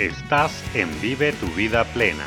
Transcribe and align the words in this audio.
Estás 0.00 0.62
en 0.72 0.88
Vive 1.02 1.34
tu 1.34 1.46
vida 1.48 1.84
plena. 1.84 2.24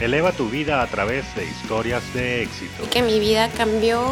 Eleva 0.00 0.32
tu 0.32 0.50
vida 0.50 0.82
a 0.82 0.86
través 0.86 1.24
de 1.34 1.46
historias 1.46 2.02
de 2.12 2.42
éxito. 2.42 2.90
Que 2.90 3.00
mi 3.00 3.18
vida 3.18 3.48
cambió 3.56 4.06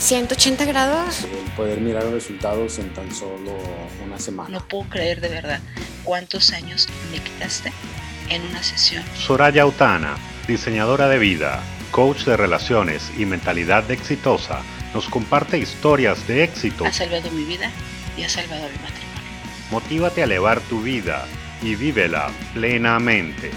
180 0.00 0.66
grados. 0.66 1.24
El 1.24 1.50
poder 1.52 1.80
mirar 1.80 2.04
los 2.04 2.12
resultados 2.12 2.78
en 2.78 2.92
tan 2.92 3.10
solo 3.10 3.56
una 4.04 4.18
semana. 4.18 4.50
No 4.50 4.60
puedo 4.68 4.86
creer 4.90 5.22
de 5.22 5.30
verdad 5.30 5.60
cuántos 6.04 6.52
años 6.52 6.90
me 7.10 7.20
quitaste 7.20 7.72
en 8.28 8.42
una 8.42 8.62
sesión. 8.62 9.02
Soraya 9.14 9.62
Autana, 9.62 10.18
diseñadora 10.46 11.08
de 11.08 11.18
vida, 11.18 11.62
coach 11.90 12.24
de 12.24 12.36
relaciones 12.36 13.12
y 13.16 13.24
mentalidad 13.24 13.90
exitosa, 13.90 14.60
nos 14.92 15.08
comparte 15.08 15.56
historias 15.56 16.28
de 16.28 16.44
éxito. 16.44 16.84
Ha 16.84 16.92
salvado 16.92 17.30
mi 17.30 17.44
vida 17.44 17.70
y 18.14 18.24
ha 18.24 18.28
salvado 18.28 18.64
mi 18.64 18.78
matrimonio. 18.82 19.06
Motívate 19.70 20.20
a 20.20 20.24
elevar 20.24 20.60
tu 20.60 20.82
vida 20.82 21.26
y 21.62 21.74
vívela 21.74 22.30
plenamente. 22.54 23.50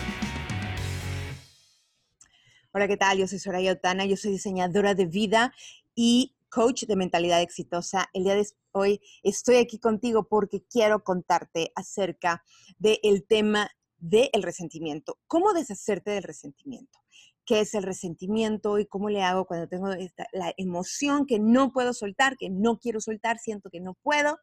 Hola, 2.71 2.87
¿qué 2.87 2.97
tal? 2.97 3.17
Yo 3.17 3.27
soy 3.27 3.39
Soraya 3.39 3.73
Otana, 3.73 4.05
yo 4.05 4.15
soy 4.15 4.31
diseñadora 4.31 4.93
de 4.93 5.05
vida 5.05 5.53
y 5.95 6.35
coach 6.49 6.83
de 6.85 6.95
mentalidad 6.95 7.41
exitosa. 7.41 8.09
El 8.13 8.23
día 8.23 8.35
de 8.35 8.47
hoy 8.71 9.01
estoy 9.23 9.57
aquí 9.57 9.79
contigo 9.79 10.27
porque 10.27 10.63
quiero 10.69 11.03
contarte 11.03 11.71
acerca 11.75 12.43
del 12.77 13.25
tema 13.27 13.69
del 13.97 14.43
resentimiento. 14.43 15.19
¿Cómo 15.27 15.53
deshacerte 15.53 16.11
del 16.11 16.23
resentimiento? 16.23 16.99
¿Qué 17.45 17.61
es 17.61 17.73
el 17.73 17.83
resentimiento 17.83 18.77
y 18.77 18.85
cómo 18.85 19.09
le 19.09 19.23
hago 19.23 19.45
cuando 19.45 19.67
tengo 19.67 19.87
la 20.33 20.53
emoción 20.57 21.25
que 21.25 21.39
no 21.39 21.71
puedo 21.71 21.93
soltar, 21.93 22.37
que 22.37 22.49
no 22.49 22.77
quiero 22.77 23.01
soltar, 23.01 23.39
siento 23.39 23.69
que 23.69 23.79
no 23.79 23.95
puedo? 23.95 24.37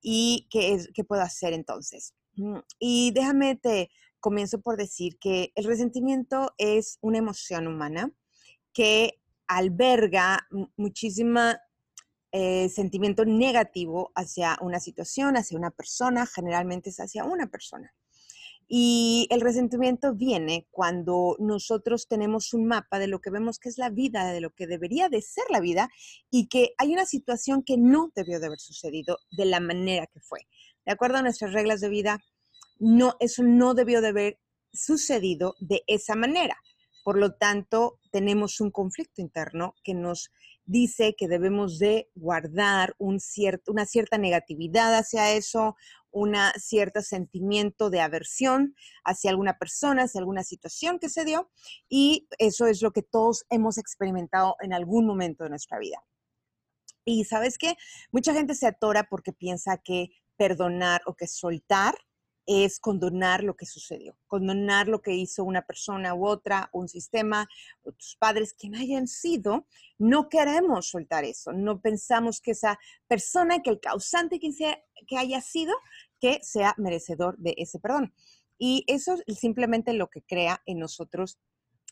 ¿Y 0.00 0.48
qué, 0.50 1.04
puedo 1.04 1.22
hacer 1.22 1.52
entonces? 1.52 2.14
Y 2.78 3.12
déjame 3.12 3.56
te 3.56 3.90
comienzo 4.20 4.60
por 4.60 4.76
decir 4.76 5.18
que 5.18 5.52
el 5.54 5.64
resentimiento 5.64 6.52
es 6.58 6.98
una 7.02 7.18
emoción 7.18 7.66
humana 7.66 8.10
que 8.72 9.20
alberga 9.46 10.46
muchísimo 10.76 11.40
eh, 12.32 12.68
sentimiento 12.68 13.24
negativo 13.24 14.10
hacia 14.14 14.58
una 14.60 14.80
situación, 14.80 15.36
hacia 15.36 15.58
una 15.58 15.70
persona, 15.70 16.26
generalmente 16.26 16.90
es 16.90 16.98
hacia 16.98 17.24
una 17.24 17.46
persona. 17.46 17.94
Y 18.66 19.28
el 19.30 19.40
resentimiento 19.40 20.14
viene 20.14 20.66
cuando 20.70 21.36
nosotros 21.38 22.08
tenemos 22.08 22.54
un 22.54 22.66
mapa 22.66 22.98
de 22.98 23.08
lo 23.08 23.20
que 23.20 23.30
vemos 23.30 23.58
que 23.58 23.68
es 23.68 23.78
la 23.78 23.90
vida, 23.90 24.32
de 24.32 24.40
lo 24.40 24.50
que 24.50 24.66
debería 24.66 25.08
de 25.08 25.20
ser 25.20 25.44
la 25.50 25.60
vida 25.60 25.90
y 26.30 26.48
que 26.48 26.74
hay 26.78 26.92
una 26.92 27.04
situación 27.04 27.62
que 27.62 27.76
no 27.76 28.10
debió 28.16 28.40
de 28.40 28.46
haber 28.46 28.58
sucedido 28.58 29.18
de 29.30 29.44
la 29.44 29.60
manera 29.60 30.06
que 30.06 30.20
fue. 30.20 30.48
De 30.86 30.92
acuerdo 30.92 31.18
a 31.18 31.22
nuestras 31.22 31.52
reglas 31.52 31.80
de 31.80 31.88
vida, 31.88 32.18
no, 32.78 33.16
eso 33.20 33.42
no 33.42 33.74
debió 33.74 34.00
de 34.00 34.08
haber 34.08 34.40
sucedido 34.72 35.54
de 35.60 35.82
esa 35.86 36.14
manera. 36.14 36.56
Por 37.04 37.18
lo 37.18 37.34
tanto, 37.34 38.00
tenemos 38.10 38.60
un 38.60 38.70
conflicto 38.70 39.20
interno 39.20 39.74
que 39.84 39.94
nos 39.94 40.30
dice 40.64 41.14
que 41.16 41.28
debemos 41.28 41.78
de 41.78 42.08
guardar 42.14 42.94
un 42.98 43.20
cierto, 43.20 43.72
una 43.72 43.84
cierta 43.84 44.16
negatividad 44.16 44.94
hacia 44.96 45.32
eso, 45.32 45.76
un 46.10 46.34
cierto 46.56 47.02
sentimiento 47.02 47.90
de 47.90 48.00
aversión 48.00 48.74
hacia 49.04 49.30
alguna 49.30 49.58
persona, 49.58 50.04
hacia 50.04 50.20
alguna 50.20 50.44
situación 50.44 50.98
que 50.98 51.10
se 51.10 51.24
dio, 51.24 51.50
y 51.88 52.28
eso 52.38 52.66
es 52.66 52.80
lo 52.82 52.92
que 52.92 53.02
todos 53.02 53.44
hemos 53.50 53.78
experimentado 53.78 54.56
en 54.60 54.72
algún 54.72 55.06
momento 55.06 55.44
de 55.44 55.50
nuestra 55.50 55.78
vida. 55.78 55.98
Y 57.04 57.24
sabes 57.24 57.58
qué? 57.58 57.74
Mucha 58.12 58.32
gente 58.32 58.54
se 58.54 58.66
atora 58.66 59.08
porque 59.10 59.32
piensa 59.32 59.76
que 59.76 60.08
perdonar 60.36 61.02
o 61.06 61.14
que 61.14 61.26
soltar 61.26 61.94
es 62.46 62.78
condonar 62.78 63.42
lo 63.42 63.56
que 63.56 63.66
sucedió, 63.66 64.16
condonar 64.26 64.88
lo 64.88 65.00
que 65.00 65.14
hizo 65.14 65.44
una 65.44 65.62
persona 65.62 66.14
u 66.14 66.26
otra, 66.26 66.68
un 66.72 66.88
sistema, 66.88 67.48
o 67.82 67.92
tus 67.92 68.16
padres, 68.16 68.54
quien 68.54 68.74
hayan 68.74 69.06
sido, 69.08 69.66
no 69.98 70.28
queremos 70.28 70.88
soltar 70.88 71.24
eso, 71.24 71.52
no 71.52 71.80
pensamos 71.80 72.40
que 72.40 72.52
esa 72.52 72.78
persona, 73.06 73.62
que 73.62 73.70
el 73.70 73.80
causante 73.80 74.38
que, 74.38 74.52
sea, 74.52 74.78
que 75.06 75.16
haya 75.16 75.40
sido, 75.40 75.74
que 76.20 76.40
sea 76.42 76.74
merecedor 76.76 77.36
de 77.38 77.54
ese 77.56 77.78
perdón. 77.78 78.14
Y 78.58 78.84
eso 78.86 79.16
es 79.26 79.38
simplemente 79.38 79.92
lo 79.94 80.08
que 80.08 80.22
crea 80.22 80.62
en 80.66 80.78
nosotros 80.78 81.38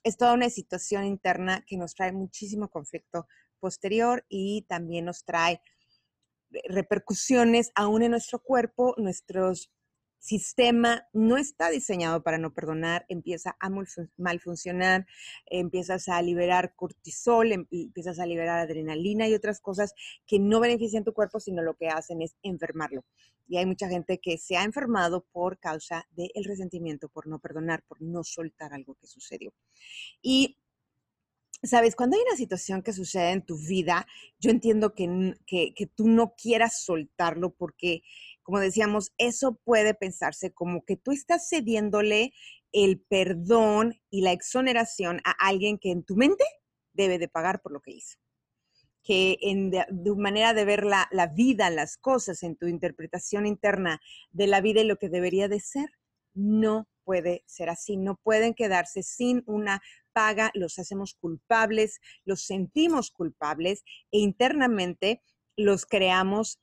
es 0.04 0.16
toda 0.16 0.34
una 0.34 0.50
situación 0.50 1.04
interna 1.04 1.64
que 1.66 1.76
nos 1.76 1.94
trae 1.94 2.12
muchísimo 2.12 2.68
conflicto 2.68 3.26
posterior 3.60 4.24
y 4.28 4.62
también 4.62 5.04
nos 5.04 5.24
trae 5.24 5.60
repercusiones 6.68 7.70
aún 7.74 8.02
en 8.02 8.10
nuestro 8.10 8.40
cuerpo, 8.40 8.94
nuestros 8.98 9.70
sistema 10.22 11.08
no 11.12 11.36
está 11.36 11.68
diseñado 11.68 12.22
para 12.22 12.38
no 12.38 12.54
perdonar, 12.54 13.04
empieza 13.08 13.56
a 13.58 13.68
mal 14.16 14.40
funcionar, 14.40 15.04
empiezas 15.46 16.08
a 16.08 16.22
liberar 16.22 16.74
cortisol, 16.76 17.50
em, 17.50 17.66
empiezas 17.72 18.20
a 18.20 18.26
liberar 18.26 18.60
adrenalina 18.60 19.26
y 19.26 19.34
otras 19.34 19.60
cosas 19.60 19.94
que 20.24 20.38
no 20.38 20.60
benefician 20.60 21.02
tu 21.02 21.12
cuerpo, 21.12 21.40
sino 21.40 21.60
lo 21.60 21.74
que 21.74 21.88
hacen 21.88 22.22
es 22.22 22.36
enfermarlo. 22.44 23.04
Y 23.48 23.56
hay 23.56 23.66
mucha 23.66 23.88
gente 23.88 24.18
que 24.18 24.38
se 24.38 24.56
ha 24.56 24.62
enfermado 24.62 25.26
por 25.32 25.58
causa 25.58 26.06
del 26.12 26.44
resentimiento, 26.44 27.08
por 27.08 27.26
no 27.26 27.40
perdonar, 27.40 27.82
por 27.82 28.00
no 28.00 28.22
soltar 28.22 28.72
algo 28.72 28.94
que 28.94 29.08
sucedió. 29.08 29.52
Y 30.22 30.56
Sabes, 31.64 31.94
cuando 31.94 32.16
hay 32.16 32.22
una 32.26 32.36
situación 32.36 32.82
que 32.82 32.92
sucede 32.92 33.30
en 33.30 33.46
tu 33.46 33.56
vida, 33.56 34.04
yo 34.40 34.50
entiendo 34.50 34.94
que, 34.94 35.36
que 35.46 35.86
tú 35.86 36.08
no 36.08 36.34
quieras 36.34 36.82
soltarlo 36.82 37.54
porque 37.54 38.02
como 38.42 38.60
decíamos, 38.60 39.12
eso 39.18 39.58
puede 39.64 39.94
pensarse 39.94 40.52
como 40.52 40.84
que 40.84 40.96
tú 40.96 41.12
estás 41.12 41.48
cediéndole 41.48 42.32
el 42.72 43.00
perdón 43.00 44.00
y 44.10 44.22
la 44.22 44.32
exoneración 44.32 45.20
a 45.24 45.32
alguien 45.46 45.78
que 45.78 45.90
en 45.90 46.04
tu 46.04 46.16
mente 46.16 46.44
debe 46.92 47.18
de 47.18 47.28
pagar 47.28 47.60
por 47.62 47.72
lo 47.72 47.80
que 47.80 47.92
hizo. 47.92 48.18
Que 49.04 49.36
en 49.42 49.72
tu 50.04 50.16
manera 50.16 50.54
de 50.54 50.64
ver 50.64 50.84
la 50.84 51.32
vida, 51.34 51.70
las 51.70 51.96
cosas, 51.96 52.42
en 52.42 52.56
tu 52.56 52.66
interpretación 52.66 53.46
interna 53.46 54.00
de 54.30 54.46
la 54.46 54.60
vida 54.60 54.80
y 54.80 54.86
lo 54.86 54.96
que 54.96 55.08
debería 55.08 55.48
de 55.48 55.60
ser, 55.60 55.90
no 56.34 56.88
puede 57.04 57.42
ser 57.46 57.68
así. 57.68 57.96
No 57.96 58.16
pueden 58.22 58.54
quedarse 58.54 59.02
sin 59.02 59.42
una 59.46 59.82
paga, 60.12 60.50
los 60.54 60.78
hacemos 60.78 61.14
culpables, 61.14 62.00
los 62.24 62.44
sentimos 62.44 63.10
culpables 63.10 63.82
e 64.10 64.18
internamente 64.18 65.20
los 65.56 65.84
creamos 65.84 66.61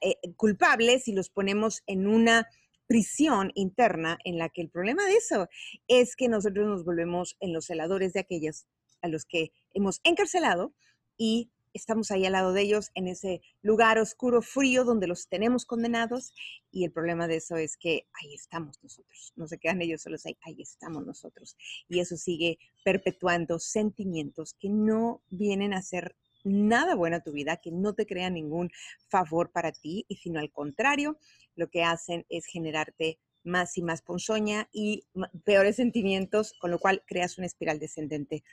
eh, 0.00 0.16
culpables 0.36 1.08
y 1.08 1.12
los 1.12 1.30
ponemos 1.30 1.82
en 1.86 2.06
una 2.06 2.48
prisión 2.86 3.52
interna 3.54 4.18
en 4.24 4.38
la 4.38 4.48
que 4.48 4.62
el 4.62 4.70
problema 4.70 5.04
de 5.04 5.14
eso 5.14 5.48
es 5.88 6.16
que 6.16 6.28
nosotros 6.28 6.66
nos 6.66 6.84
volvemos 6.84 7.36
en 7.40 7.52
los 7.52 7.66
celadores 7.66 8.12
de 8.14 8.20
aquellos 8.20 8.66
a 9.02 9.08
los 9.08 9.24
que 9.24 9.52
hemos 9.74 10.00
encarcelado 10.04 10.72
y 11.16 11.50
estamos 11.74 12.10
ahí 12.10 12.24
al 12.26 12.32
lado 12.32 12.52
de 12.52 12.62
ellos 12.62 12.90
en 12.94 13.08
ese 13.08 13.42
lugar 13.62 13.98
oscuro, 13.98 14.42
frío, 14.42 14.84
donde 14.84 15.06
los 15.06 15.28
tenemos 15.28 15.64
condenados 15.64 16.32
y 16.70 16.84
el 16.84 16.92
problema 16.92 17.28
de 17.28 17.36
eso 17.36 17.56
es 17.56 17.76
que 17.76 18.06
ahí 18.20 18.34
estamos 18.34 18.82
nosotros, 18.82 19.32
no 19.36 19.46
se 19.46 19.58
quedan 19.58 19.82
ellos 19.82 20.02
solos 20.02 20.24
ahí, 20.26 20.36
ahí 20.42 20.60
estamos 20.60 21.06
nosotros. 21.06 21.56
Y 21.88 22.00
eso 22.00 22.16
sigue 22.16 22.58
perpetuando 22.84 23.58
sentimientos 23.58 24.54
que 24.54 24.70
no 24.70 25.22
vienen 25.28 25.72
a 25.72 25.82
ser 25.82 26.16
nada 26.44 26.94
bueno 26.94 27.16
a 27.16 27.20
tu 27.20 27.32
vida, 27.32 27.56
que 27.56 27.70
no 27.70 27.94
te 27.94 28.06
crea 28.06 28.30
ningún 28.30 28.70
favor 29.08 29.50
para 29.50 29.72
ti, 29.72 30.04
y 30.08 30.16
sino 30.16 30.40
al 30.40 30.50
contrario, 30.50 31.18
lo 31.54 31.68
que 31.68 31.82
hacen 31.82 32.24
es 32.28 32.46
generarte 32.46 33.18
más 33.44 33.76
y 33.78 33.82
más 33.82 34.02
ponzoña 34.02 34.68
y 34.72 35.04
peores 35.44 35.76
sentimientos, 35.76 36.52
con 36.60 36.70
lo 36.70 36.78
cual 36.78 37.02
creas 37.06 37.38
una 37.38 37.46
espiral 37.46 37.78
descendente 37.78 38.44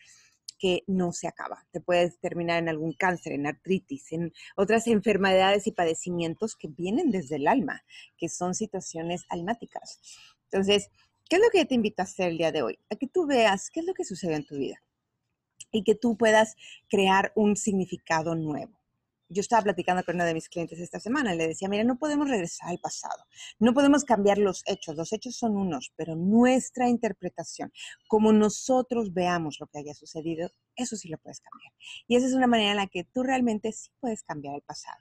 que 0.57 0.83
no 0.87 1.11
se 1.11 1.27
acaba. 1.27 1.67
Te 1.71 1.81
puedes 1.81 2.19
terminar 2.19 2.59
en 2.59 2.69
algún 2.69 2.93
cáncer, 2.93 3.33
en 3.33 3.45
artritis, 3.45 4.11
en 4.13 4.33
otras 4.55 4.87
enfermedades 4.87 5.67
y 5.67 5.71
padecimientos 5.71 6.55
que 6.55 6.69
vienen 6.69 7.11
desde 7.11 7.35
el 7.35 7.47
alma, 7.47 7.83
que 8.17 8.29
son 8.29 8.55
situaciones 8.55 9.25
almáticas. 9.29 9.99
Entonces, 10.45 10.89
¿qué 11.29 11.37
es 11.37 11.41
lo 11.41 11.49
que 11.49 11.65
te 11.65 11.75
invito 11.75 12.01
a 12.01 12.05
hacer 12.05 12.29
el 12.29 12.37
día 12.37 12.51
de 12.51 12.61
hoy? 12.61 12.79
A 12.89 12.95
que 12.95 13.07
tú 13.07 13.25
veas 13.25 13.69
qué 13.69 13.81
es 13.81 13.85
lo 13.85 13.93
que 13.93 14.05
sucede 14.05 14.35
en 14.35 14.45
tu 14.45 14.55
vida 14.55 14.84
y 15.75 15.83
que 15.83 15.95
tú 15.95 16.17
puedas 16.17 16.55
crear 16.89 17.31
un 17.35 17.55
significado 17.57 18.35
nuevo. 18.35 18.79
Yo 19.27 19.41
estaba 19.41 19.63
platicando 19.63 20.03
con 20.03 20.15
una 20.15 20.25
de 20.25 20.35
mis 20.35 20.47
clientes 20.47 20.79
esta 20.79 20.99
semana 20.99 21.33
y 21.33 21.37
le 21.37 21.47
decía, 21.47 21.67
mira, 21.67 21.83
no 21.83 21.97
podemos 21.97 22.29
regresar 22.29 22.69
al 22.69 22.77
pasado, 22.77 23.25
no 23.57 23.73
podemos 23.73 24.03
cambiar 24.03 24.37
los 24.37 24.61
hechos, 24.67 24.95
los 24.95 25.11
hechos 25.11 25.35
son 25.35 25.57
unos, 25.57 25.91
pero 25.95 26.15
nuestra 26.15 26.87
interpretación, 26.87 27.73
como 28.07 28.31
nosotros 28.31 29.13
veamos 29.13 29.57
lo 29.59 29.65
que 29.67 29.79
haya 29.79 29.95
sucedido, 29.95 30.51
eso 30.75 30.95
sí 30.95 31.09
lo 31.09 31.17
puedes 31.17 31.41
cambiar. 31.41 31.73
Y 32.07 32.15
esa 32.15 32.27
es 32.27 32.33
una 32.33 32.47
manera 32.47 32.71
en 32.71 32.77
la 32.77 32.87
que 32.87 33.03
tú 33.03 33.23
realmente 33.23 33.71
sí 33.71 33.89
puedes 33.99 34.21
cambiar 34.21 34.55
el 34.55 34.61
pasado. 34.61 34.99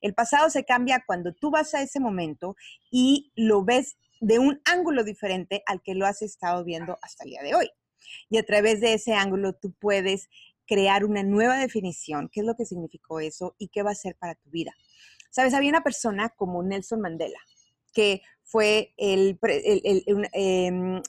El 0.00 0.14
pasado 0.14 0.48
se 0.48 0.64
cambia 0.64 1.02
cuando 1.04 1.34
tú 1.34 1.50
vas 1.50 1.74
a 1.74 1.82
ese 1.82 1.98
momento 1.98 2.54
y 2.90 3.32
lo 3.34 3.64
ves 3.64 3.98
de 4.20 4.38
un 4.38 4.60
ángulo 4.64 5.02
diferente 5.02 5.62
al 5.66 5.82
que 5.82 5.94
lo 5.94 6.06
has 6.06 6.22
estado 6.22 6.64
viendo 6.64 6.98
hasta 7.02 7.24
el 7.24 7.30
día 7.30 7.42
de 7.42 7.54
hoy. 7.56 7.70
Y 8.30 8.38
a 8.38 8.42
través 8.44 8.80
de 8.80 8.94
ese 8.94 9.14
ángulo 9.14 9.54
tú 9.54 9.72
puedes 9.78 10.28
crear 10.66 11.04
una 11.04 11.22
nueva 11.22 11.58
definición, 11.58 12.28
qué 12.32 12.40
es 12.40 12.46
lo 12.46 12.56
que 12.56 12.66
significó 12.66 13.20
eso 13.20 13.54
y 13.58 13.68
qué 13.68 13.82
va 13.82 13.92
a 13.92 13.94
ser 13.94 14.16
para 14.16 14.34
tu 14.34 14.50
vida. 14.50 14.74
Sabes, 15.30 15.54
había 15.54 15.70
una 15.70 15.84
persona 15.84 16.30
como 16.30 16.62
Nelson 16.62 17.00
Mandela, 17.00 17.38
que 17.92 18.22
fue 18.42 18.94
em, 18.96 19.36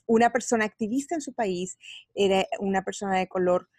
una 0.06 0.32
persona 0.32 0.66
activista 0.66 1.16
en 1.16 1.22
su 1.22 1.34
país, 1.34 1.78
era 2.14 2.46
una 2.60 2.84
persona 2.84 3.18
de 3.18 3.28
color 3.28 3.70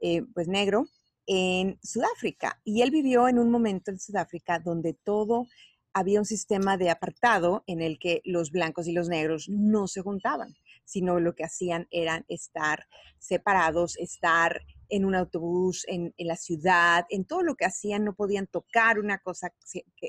eh, 0.00 0.22
pues 0.34 0.48
negro 0.48 0.86
en 1.26 1.78
Sudáfrica. 1.82 2.60
Y 2.64 2.82
él 2.82 2.90
vivió 2.90 3.28
en 3.28 3.38
un 3.38 3.50
momento 3.50 3.90
en 3.90 3.98
Sudáfrica 3.98 4.58
donde 4.58 4.94
todo 4.94 5.46
había 5.92 6.20
un 6.20 6.26
sistema 6.26 6.76
de 6.76 6.90
apartado 6.90 7.64
en 7.66 7.80
el 7.80 7.98
que 7.98 8.20
los 8.24 8.50
blancos 8.50 8.86
y 8.86 8.92
los 8.92 9.08
negros 9.08 9.48
no 9.48 9.88
se 9.88 10.02
juntaban, 10.02 10.54
sino 10.88 11.20
lo 11.20 11.34
que 11.34 11.44
hacían 11.44 11.86
eran 11.90 12.24
estar 12.28 12.86
separados, 13.18 13.98
estar 13.98 14.62
en 14.88 15.04
un 15.04 15.14
autobús, 15.14 15.84
en, 15.86 16.14
la 16.16 16.36
ciudad, 16.36 17.04
en 17.10 17.26
todo 17.26 17.42
lo 17.42 17.56
que 17.56 17.66
hacían, 17.66 18.04
no 18.04 18.14
podían 18.14 18.46
tocar 18.46 18.98
una 18.98 19.18
cosa, 19.18 19.52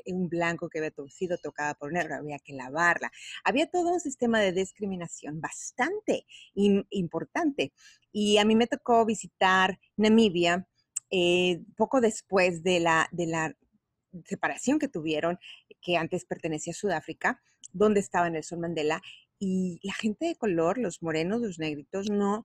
un 0.06 0.30
blanco 0.30 0.70
que 0.70 0.78
había 0.78 0.92
sido 1.10 1.36
tocada 1.36 1.74
por 1.74 1.92
negro, 1.92 2.14
había 2.14 2.38
que 2.38 2.54
lavarla. 2.54 3.12
Había 3.44 3.66
todo 3.66 3.92
un 3.92 4.00
sistema 4.00 4.40
de 4.40 4.52
discriminación 4.52 5.38
bastante 5.38 6.24
importante. 6.54 7.74
Y 8.10 8.38
a 8.38 8.46
mí 8.46 8.56
me 8.56 8.66
tocó 8.66 9.04
visitar 9.04 9.78
Namibia 9.98 10.66
eh, 11.10 11.60
poco 11.76 12.00
después 12.00 12.62
de 12.62 12.80
la, 12.80 13.06
de 13.12 13.26
la 13.26 13.54
separación 14.24 14.78
que 14.78 14.88
tuvieron, 14.88 15.38
que 15.82 15.98
antes 15.98 16.24
pertenecía 16.24 16.70
a 16.70 16.74
Sudáfrica, 16.74 17.42
donde 17.74 18.00
estaba 18.00 18.30
Nelson 18.30 18.60
Mandela, 18.60 19.02
y 19.40 19.80
la 19.82 19.94
gente 19.94 20.26
de 20.26 20.36
color, 20.36 20.78
los 20.78 21.02
morenos, 21.02 21.40
los 21.40 21.58
negritos, 21.58 22.08
no, 22.10 22.44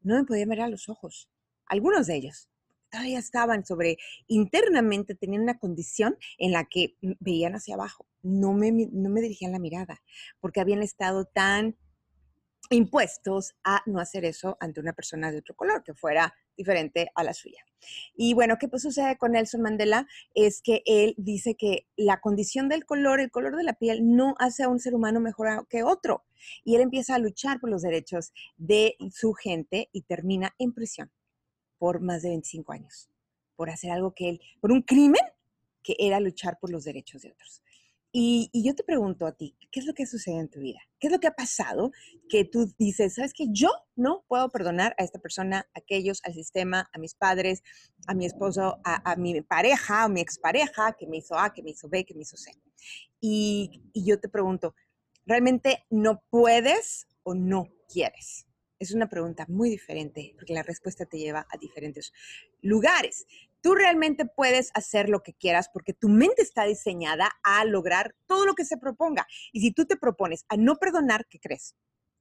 no 0.00 0.14
me 0.14 0.24
podían 0.24 0.48
ver 0.48 0.62
a 0.62 0.68
los 0.68 0.88
ojos. 0.88 1.28
Algunos 1.66 2.06
de 2.06 2.16
ellos 2.16 2.48
todavía 2.88 3.18
estaban 3.18 3.66
sobre, 3.66 3.98
internamente 4.28 5.16
tenían 5.16 5.42
una 5.42 5.58
condición 5.58 6.16
en 6.38 6.52
la 6.52 6.64
que 6.64 6.96
veían 7.20 7.54
hacia 7.54 7.74
abajo, 7.74 8.06
no 8.22 8.52
me, 8.52 8.70
no 8.72 9.10
me 9.10 9.20
dirigían 9.20 9.52
la 9.52 9.58
mirada, 9.58 10.00
porque 10.40 10.60
habían 10.60 10.82
estado 10.82 11.24
tan 11.26 11.76
impuestos 12.70 13.54
a 13.64 13.82
no 13.86 14.00
hacer 14.00 14.24
eso 14.24 14.56
ante 14.60 14.80
una 14.80 14.92
persona 14.92 15.30
de 15.30 15.38
otro 15.38 15.54
color, 15.54 15.82
que 15.84 15.94
fuera 15.94 16.34
diferente 16.56 17.10
a 17.14 17.22
la 17.22 17.34
suya. 17.34 17.64
Y 18.14 18.34
bueno, 18.34 18.56
¿qué 18.58 18.68
sucede 18.78 19.16
con 19.18 19.32
Nelson 19.32 19.62
Mandela? 19.62 20.06
Es 20.34 20.62
que 20.62 20.82
él 20.86 21.14
dice 21.18 21.54
que 21.54 21.86
la 21.96 22.20
condición 22.20 22.68
del 22.68 22.84
color, 22.84 23.20
el 23.20 23.30
color 23.30 23.56
de 23.56 23.62
la 23.62 23.74
piel, 23.74 24.16
no 24.16 24.34
hace 24.38 24.64
a 24.64 24.68
un 24.68 24.80
ser 24.80 24.94
humano 24.94 25.20
mejor 25.20 25.66
que 25.68 25.82
otro. 25.82 26.24
Y 26.64 26.74
él 26.74 26.82
empieza 26.82 27.14
a 27.14 27.18
luchar 27.18 27.60
por 27.60 27.70
los 27.70 27.82
derechos 27.82 28.32
de 28.56 28.96
su 29.10 29.32
gente 29.32 29.88
y 29.92 30.02
termina 30.02 30.54
en 30.58 30.72
prisión 30.72 31.10
por 31.78 32.00
más 32.00 32.22
de 32.22 32.30
25 32.30 32.72
años, 32.72 33.10
por 33.54 33.70
hacer 33.70 33.90
algo 33.90 34.14
que 34.14 34.30
él, 34.30 34.40
por 34.60 34.72
un 34.72 34.82
crimen 34.82 35.22
que 35.82 35.94
era 35.98 36.18
luchar 36.20 36.58
por 36.58 36.70
los 36.70 36.84
derechos 36.84 37.22
de 37.22 37.30
otros. 37.30 37.62
Y, 38.12 38.50
yo 38.54 38.74
te 38.74 38.82
pregunto 38.82 39.26
a 39.26 39.32
ti, 39.32 39.56
¿qué 39.70 39.80
es 39.80 39.86
lo 39.86 39.92
que 39.92 40.06
sucede 40.06 40.38
en 40.38 40.48
tu 40.48 40.60
vida? 40.60 40.78
¿Qué 40.98 41.08
es 41.08 41.12
lo 41.12 41.20
que 41.20 41.26
ha 41.26 41.34
pasado 41.34 41.90
que 42.28 42.44
tú 42.44 42.72
dices, 42.78 43.14
sabes 43.14 43.32
que 43.32 43.46
yo 43.50 43.70
no 43.94 44.24
puedo 44.26 44.50
perdonar 44.50 44.94
a 44.98 45.04
esta 45.04 45.18
persona, 45.18 45.68
a 45.74 45.78
aquellos, 45.78 46.20
al 46.24 46.34
sistema, 46.34 46.88
a 46.92 46.98
mis 46.98 47.14
padres, 47.14 47.62
a 48.06 48.14
mi 48.14 48.24
esposo, 48.24 48.80
a, 48.84 49.16
mi 49.16 49.40
pareja, 49.42 50.04
a 50.04 50.08
mi 50.08 50.20
expareja, 50.20 50.96
que 50.98 51.06
me 51.06 51.18
hizo 51.18 51.38
A, 51.38 51.52
que 51.52 51.62
me 51.62 51.70
hizo 51.70 51.88
B, 51.88 52.04
que 52.04 52.14
me 52.14 52.22
hizo 52.22 52.36
C? 52.36 52.52
Y, 53.20 53.82
y 53.92 54.06
yo 54.06 54.18
te 54.18 54.28
pregunto, 54.28 54.74
¿realmente 55.26 55.84
no 55.90 56.22
puedes 56.30 57.06
o 57.22 57.34
no 57.34 57.68
quieres? 57.92 58.46
Es 58.78 58.92
una 58.92 59.08
pregunta 59.08 59.46
muy 59.48 59.70
diferente 59.70 60.34
porque 60.36 60.54
la 60.54 60.62
respuesta 60.62 61.06
te 61.06 61.18
lleva 61.18 61.46
a 61.50 61.58
diferentes 61.58 62.12
lugares. 62.60 63.26
Tú 63.66 63.74
realmente 63.74 64.26
puedes 64.26 64.70
hacer 64.74 65.08
lo 65.08 65.24
que 65.24 65.34
quieras 65.34 65.68
porque 65.68 65.92
tu 65.92 66.08
mente 66.08 66.40
está 66.40 66.62
diseñada 66.62 67.32
a 67.42 67.64
lograr 67.64 68.14
todo 68.26 68.46
lo 68.46 68.54
que 68.54 68.64
se 68.64 68.76
proponga. 68.76 69.26
Y 69.50 69.60
si 69.60 69.72
tú 69.72 69.86
te 69.86 69.96
propones 69.96 70.44
a 70.48 70.56
no 70.56 70.76
perdonar, 70.76 71.26
¿qué 71.28 71.40
crees? 71.40 71.74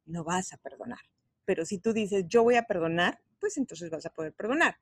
No 0.05 0.23
vas 0.23 0.53
a 0.53 0.57
perdonar. 0.57 1.01
Pero 1.45 1.63
si 1.63 1.77
tú 1.77 1.93
dices, 1.93 2.25
yo 2.27 2.41
voy 2.41 2.55
a 2.55 2.63
perdonar, 2.63 3.21
pues 3.39 3.57
entonces 3.57 3.91
vas 3.91 4.07
a 4.07 4.09
poder 4.09 4.33
perdonar. 4.33 4.79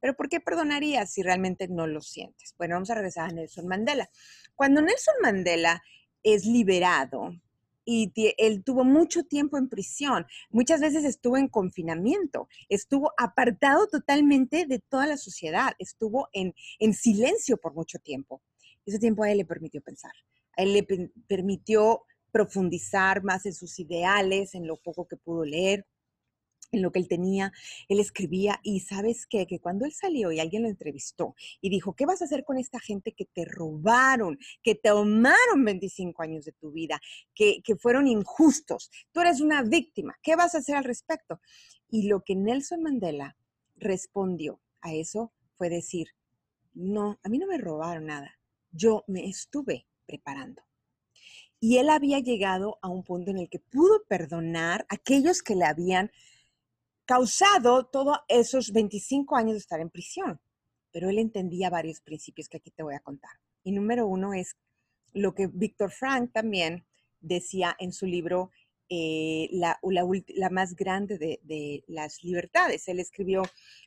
Pero 0.00 0.16
¿por 0.16 0.30
qué 0.30 0.40
perdonarías 0.40 1.12
si 1.12 1.22
realmente 1.22 1.68
no 1.68 1.86
lo 1.86 2.00
sientes? 2.00 2.54
Bueno, 2.56 2.76
vamos 2.76 2.88
a 2.88 2.94
regresar 2.94 3.28
a 3.28 3.32
Nelson 3.34 3.68
Mandela. 3.68 4.08
Cuando 4.54 4.80
Nelson 4.80 5.16
Mandela 5.20 5.82
es 6.22 6.46
liberado 6.46 7.34
y 7.90 8.12
él 8.36 8.62
tuvo 8.64 8.84
mucho 8.84 9.24
tiempo 9.24 9.56
en 9.56 9.70
prisión, 9.70 10.26
muchas 10.50 10.78
veces 10.82 11.04
estuvo 11.04 11.38
en 11.38 11.48
confinamiento, 11.48 12.46
estuvo 12.68 13.12
apartado 13.16 13.86
totalmente 13.86 14.66
de 14.66 14.78
toda 14.78 15.06
la 15.06 15.16
sociedad, 15.16 15.72
estuvo 15.78 16.28
en, 16.34 16.54
en 16.80 16.92
silencio 16.92 17.56
por 17.56 17.72
mucho 17.72 17.98
tiempo. 17.98 18.42
Ese 18.84 18.98
tiempo 18.98 19.22
a 19.22 19.30
él 19.30 19.38
le 19.38 19.46
permitió 19.46 19.80
pensar, 19.80 20.12
a 20.58 20.62
él 20.64 20.74
le 20.74 20.86
permitió 21.26 22.02
profundizar 22.30 23.24
más 23.24 23.46
en 23.46 23.54
sus 23.54 23.78
ideales, 23.78 24.54
en 24.54 24.66
lo 24.66 24.76
poco 24.76 25.08
que 25.08 25.16
pudo 25.16 25.46
leer, 25.46 25.86
en 26.72 26.82
lo 26.82 26.92
que 26.92 26.98
él 26.98 27.08
tenía, 27.08 27.52
él 27.88 28.00
escribía 28.00 28.60
y 28.62 28.80
sabes 28.80 29.26
qué, 29.26 29.46
que 29.46 29.60
cuando 29.60 29.84
él 29.84 29.92
salió 29.92 30.32
y 30.32 30.40
alguien 30.40 30.62
lo 30.62 30.68
entrevistó 30.68 31.34
y 31.60 31.70
dijo, 31.70 31.94
¿qué 31.94 32.06
vas 32.06 32.22
a 32.22 32.26
hacer 32.26 32.44
con 32.44 32.58
esta 32.58 32.78
gente 32.80 33.12
que 33.12 33.24
te 33.24 33.44
robaron, 33.44 34.38
que 34.62 34.74
te 34.74 34.88
tomaron 34.88 35.64
25 35.64 36.22
años 36.22 36.44
de 36.44 36.52
tu 36.52 36.72
vida, 36.72 37.00
que, 37.34 37.62
que 37.62 37.76
fueron 37.76 38.06
injustos? 38.06 38.90
Tú 39.12 39.20
eres 39.20 39.40
una 39.40 39.62
víctima, 39.62 40.16
¿qué 40.22 40.36
vas 40.36 40.54
a 40.54 40.58
hacer 40.58 40.76
al 40.76 40.84
respecto? 40.84 41.40
Y 41.90 42.08
lo 42.08 42.22
que 42.22 42.36
Nelson 42.36 42.82
Mandela 42.82 43.36
respondió 43.76 44.60
a 44.80 44.94
eso 44.94 45.32
fue 45.56 45.70
decir, 45.70 46.08
no, 46.74 47.18
a 47.22 47.28
mí 47.28 47.38
no 47.38 47.46
me 47.46 47.58
robaron 47.58 48.06
nada, 48.06 48.38
yo 48.70 49.04
me 49.06 49.28
estuve 49.28 49.86
preparando. 50.06 50.62
Y 51.60 51.78
él 51.78 51.90
había 51.90 52.20
llegado 52.20 52.78
a 52.82 52.88
un 52.88 53.02
punto 53.02 53.32
en 53.32 53.38
el 53.38 53.48
que 53.48 53.58
pudo 53.58 54.04
perdonar 54.08 54.86
a 54.88 54.94
aquellos 54.94 55.42
que 55.42 55.56
le 55.56 55.64
habían 55.64 56.12
causado 57.08 57.86
todos 57.86 58.18
esos 58.28 58.70
25 58.70 59.34
años 59.34 59.52
de 59.54 59.60
estar 59.60 59.80
en 59.80 59.88
prisión. 59.88 60.40
Pero 60.92 61.08
él 61.08 61.18
entendía 61.18 61.70
varios 61.70 62.02
principios 62.02 62.50
que 62.50 62.58
aquí 62.58 62.70
te 62.70 62.82
voy 62.82 62.94
a 62.94 63.00
contar. 63.00 63.30
Y 63.64 63.72
número 63.72 64.06
uno 64.06 64.34
es 64.34 64.56
lo 65.14 65.34
que 65.34 65.46
Víctor 65.46 65.90
Frank 65.90 66.32
también 66.34 66.86
decía 67.20 67.74
en 67.78 67.94
su 67.94 68.04
libro 68.04 68.50
eh, 68.90 69.48
la, 69.52 69.78
más 70.50 70.76
grande 70.76 71.16
de, 71.16 71.40
de, 71.44 71.82
las 71.86 72.22
libertades. 72.22 72.86
Él 72.88 73.00
escribió 73.00 73.42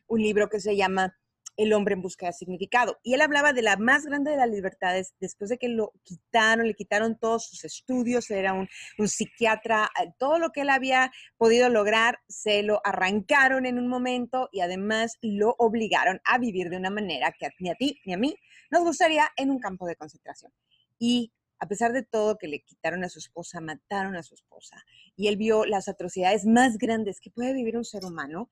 un 0.08 0.20
libro 0.20 0.50
que 0.50 0.60
se 0.60 0.76
llama 0.76 1.16
el 1.64 1.74
hombre 1.74 1.94
en 1.94 2.02
busca 2.02 2.28
de 2.28 2.34
significado. 2.34 3.00
Y 3.04 3.14
él 3.14 3.22
hablaba 3.22 3.54
de 3.54 3.62
la 3.62 3.78
más 3.78 4.06
grande 4.06 4.32
de 4.32 4.38
las 4.38 4.50
libertades 4.50 5.14
después 5.20 5.50
de 5.50 5.58
que 5.58 5.70
lo 5.70 5.94
quitaron, 6.04 6.68
le 6.68 6.74
quitaron 6.74 7.18
todos 7.18 7.46
sus 7.46 7.64
estudios, 7.64 8.30
era 8.32 8.54
un, 8.54 8.68
psiquiatra, 9.08 9.90
eh, 10.02 10.12
todo 10.18 10.40
lo 10.40 10.52
que 10.52 10.62
él 10.62 10.70
había 10.70 11.12
podido 11.38 11.70
lograr 11.70 12.20
se 12.28 12.64
lo 12.64 12.82
arrancaron 12.84 13.66
en 13.66 13.78
un 13.78 13.88
momento 13.88 14.50
y 14.52 14.62
además 14.62 15.18
lo 15.22 15.56
obligaron 15.58 16.20
a 16.24 16.38
vivir 16.38 16.70
de 16.70 16.78
una 16.78 16.90
manera 16.90 17.34
que 17.38 17.50
ni 17.60 17.70
a 17.70 17.76
ti 17.76 18.00
ni 18.06 18.14
a 18.14 18.18
mí 18.18 18.36
nos 18.70 18.84
gustaría 18.84 19.30
en 19.36 19.52
un 19.52 19.60
campo 19.60 19.86
de 19.86 19.96
concentración. 19.96 20.52
Y 20.98 21.32
a 21.60 21.68
pesar 21.68 21.94
de 21.94 22.02
todo 22.02 22.38
que 22.38 22.48
le 22.48 22.62
quitaron 22.62 23.04
a 23.04 23.10
su 23.10 23.20
esposa, 23.20 23.62
mataron 23.62 24.16
a 24.16 24.24
su 24.24 24.34
esposa, 24.34 24.84
y 25.16 25.28
él 25.28 25.38
vio 25.38 25.66
las 25.66 25.88
atrocidades 25.88 26.46
más 26.46 26.78
grandes 26.80 27.20
que 27.20 27.30
puede 27.30 27.54
vivir 27.54 27.78
un 27.78 27.86
ser 27.86 28.04
humano, 28.04 28.50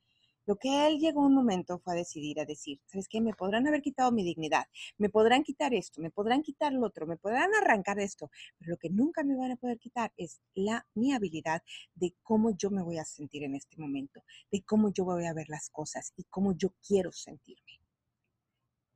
lo 0.49 0.55
que 0.55 0.87
él 0.87 0.97
llegó 0.97 1.21
un 1.21 1.35
momento 1.35 1.77
fue 1.77 1.93
a 1.93 1.95
decidir, 1.95 2.39
a 2.39 2.45
decir, 2.45 2.81
¿sabes 2.87 3.07
qué? 3.07 3.21
Me 3.21 3.35
podrán 3.35 3.67
haber 3.67 3.83
quitado 3.83 4.11
mi 4.11 4.23
dignidad, 4.23 4.65
me 4.97 5.07
podrán 5.07 5.43
quitar 5.43 5.75
esto, 5.75 6.01
me 6.01 6.09
podrán 6.09 6.41
quitar 6.41 6.73
lo 6.73 6.87
otro, 6.87 7.05
me 7.05 7.17
podrán 7.17 7.53
arrancar 7.53 7.99
esto, 7.99 8.31
pero 8.57 8.71
lo 8.71 8.77
que 8.77 8.89
nunca 8.89 9.23
me 9.23 9.37
van 9.37 9.51
a 9.51 9.57
poder 9.57 9.77
quitar 9.77 10.11
es 10.17 10.41
la, 10.55 10.87
mi 10.95 11.13
habilidad 11.13 11.61
de 11.93 12.15
cómo 12.23 12.49
yo 12.57 12.71
me 12.71 12.81
voy 12.81 12.97
a 12.97 13.05
sentir 13.05 13.43
en 13.43 13.53
este 13.53 13.77
momento, 13.77 14.23
de 14.51 14.63
cómo 14.63 14.91
yo 14.91 15.05
voy 15.05 15.27
a 15.27 15.35
ver 15.35 15.49
las 15.49 15.69
cosas 15.69 16.13
y 16.17 16.23
cómo 16.23 16.57
yo 16.57 16.73
quiero 16.83 17.11
sentirme. 17.11 17.79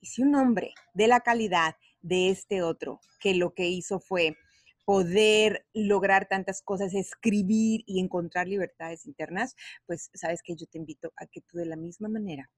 Y 0.01 0.07
si 0.07 0.23
un 0.23 0.33
hombre 0.33 0.73
de 0.95 1.07
la 1.07 1.19
calidad 1.19 1.75
de 2.01 2.31
este 2.31 2.63
otro, 2.63 2.99
que 3.19 3.35
lo 3.35 3.53
que 3.53 3.67
hizo 3.67 3.99
fue 3.99 4.37
poder 4.85 5.65
lograr 5.73 6.27
tantas 6.27 6.61
cosas, 6.61 6.93
escribir 6.93 7.83
y 7.85 7.99
encontrar 7.99 8.47
libertades 8.47 9.05
internas, 9.05 9.55
pues 9.85 10.09
sabes 10.13 10.41
que 10.43 10.55
yo 10.55 10.65
te 10.67 10.77
invito 10.77 11.13
a 11.17 11.25
que 11.25 11.41
tú 11.41 11.57
de 11.57 11.65
la 11.65 11.75
misma 11.75 12.09
manera 12.09 12.49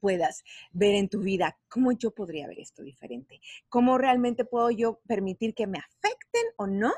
puedas 0.00 0.44
ver 0.72 0.94
en 0.94 1.08
tu 1.08 1.20
vida 1.20 1.58
cómo 1.68 1.92
yo 1.92 2.12
podría 2.12 2.46
ver 2.46 2.60
esto 2.60 2.82
diferente, 2.82 3.40
cómo 3.68 3.98
realmente 3.98 4.44
puedo 4.44 4.70
yo 4.70 5.00
permitir 5.06 5.54
que 5.54 5.66
me 5.66 5.78
afecten 5.78 6.44
o 6.56 6.66
no 6.66 6.92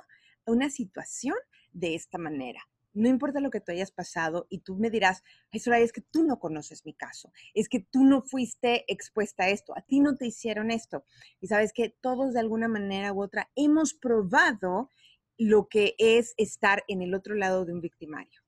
una 0.46 0.70
situación 0.70 1.36
de 1.72 1.94
esta 1.94 2.18
manera 2.18 2.68
no 2.92 3.08
importa 3.08 3.40
lo 3.40 3.50
que 3.50 3.60
tú 3.60 3.72
hayas 3.72 3.90
pasado 3.90 4.46
y 4.50 4.60
tú 4.60 4.76
me 4.76 4.90
dirás, 4.90 5.22
Soraya, 5.58 5.84
es 5.84 5.92
que 5.92 6.00
tú 6.00 6.24
no 6.24 6.38
conoces 6.38 6.84
mi 6.84 6.94
caso, 6.94 7.32
es 7.54 7.68
que 7.68 7.80
tú 7.80 8.04
no 8.04 8.22
fuiste 8.22 8.84
expuesta 8.92 9.44
a 9.44 9.48
esto, 9.48 9.76
a 9.76 9.82
ti 9.82 10.00
no 10.00 10.16
te 10.16 10.26
hicieron 10.26 10.70
esto. 10.70 11.04
Y 11.40 11.48
sabes 11.48 11.72
que 11.72 11.90
todos 12.00 12.34
de 12.34 12.40
alguna 12.40 12.68
manera 12.68 13.12
u 13.12 13.22
otra 13.22 13.50
hemos 13.54 13.94
probado 13.94 14.90
lo 15.36 15.68
que 15.68 15.94
es 15.98 16.34
estar 16.36 16.84
en 16.88 17.02
el 17.02 17.14
otro 17.14 17.34
lado 17.34 17.64
de 17.64 17.72
un 17.72 17.80
victimario. 17.80 18.40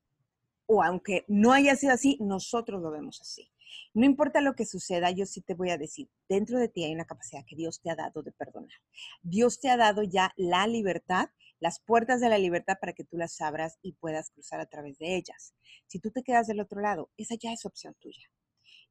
O 0.65 0.83
aunque 0.83 1.25
no 1.27 1.53
haya 1.53 1.75
sido 1.75 1.93
así, 1.93 2.17
nosotros 2.19 2.81
lo 2.81 2.91
vemos 2.91 3.21
así. 3.21 3.49
No 3.93 4.05
importa 4.05 4.41
lo 4.41 4.55
que 4.55 4.65
suceda, 4.65 5.11
yo 5.11 5.25
sí 5.25 5.41
te 5.41 5.53
voy 5.53 5.69
a 5.69 5.77
decir, 5.77 6.09
dentro 6.27 6.59
de 6.59 6.67
ti 6.67 6.83
hay 6.83 6.93
una 6.93 7.05
capacidad 7.05 7.45
que 7.45 7.55
Dios 7.55 7.81
te 7.81 7.89
ha 7.89 7.95
dado 7.95 8.21
de 8.21 8.31
perdonar. 8.31 8.77
Dios 9.21 9.59
te 9.59 9.69
ha 9.69 9.77
dado 9.77 10.03
ya 10.03 10.33
la 10.37 10.67
libertad 10.67 11.29
las 11.61 11.79
puertas 11.79 12.19
de 12.19 12.27
la 12.27 12.37
libertad 12.37 12.75
para 12.81 12.91
que 12.91 13.05
tú 13.05 13.17
las 13.17 13.39
abras 13.39 13.77
y 13.81 13.93
puedas 13.93 14.31
cruzar 14.31 14.59
a 14.59 14.65
través 14.65 14.97
de 14.97 15.15
ellas. 15.15 15.53
Si 15.87 15.99
tú 15.99 16.11
te 16.11 16.23
quedas 16.23 16.47
del 16.47 16.59
otro 16.59 16.81
lado, 16.81 17.09
esa 17.15 17.35
ya 17.35 17.53
es 17.53 17.65
opción 17.65 17.95
tuya. 17.99 18.27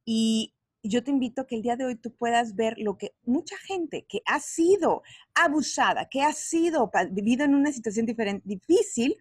Y 0.05 0.55
yo 0.81 1.03
te 1.03 1.11
invito 1.11 1.41
a 1.41 1.47
que 1.47 1.55
el 1.55 1.61
día 1.61 1.75
de 1.75 1.85
hoy 1.85 1.95
tú 1.95 2.15
puedas 2.15 2.55
ver 2.55 2.75
lo 2.77 2.97
que 2.97 3.13
mucha 3.23 3.57
gente 3.57 4.05
que 4.07 4.21
ha 4.25 4.39
sido 4.39 5.03
abusada, 5.35 6.07
que 6.09 6.21
ha 6.23 6.33
sido 6.33 6.89
vivido 7.11 7.45
en 7.45 7.53
una 7.53 7.71
situación 7.71 8.05
diferente, 8.05 8.41
difícil, 8.47 9.17